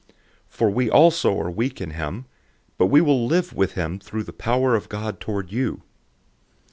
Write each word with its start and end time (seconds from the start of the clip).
For 0.47 0.67
we 0.71 0.89
also 0.89 1.39
are 1.39 1.51
weak 1.51 1.79
in 1.79 1.91
him, 1.91 2.25
but 2.79 2.87
we 2.87 3.01
will 3.01 3.27
live 3.27 3.53
with 3.53 3.73
him 3.73 3.99
through 3.99 4.23
the 4.23 4.33
power 4.33 4.73
of 4.75 4.89
God 4.89 5.19
toward 5.19 5.51
you. 5.51 5.83